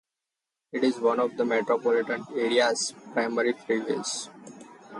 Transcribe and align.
It 0.71 0.83
is 0.83 0.99
one 0.99 1.19
of 1.19 1.37
the 1.37 1.45
metropolitan 1.45 2.25
area's 2.35 2.91
primary 3.13 3.53
freeways. 3.53 4.29